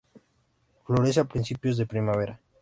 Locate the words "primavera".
1.85-2.39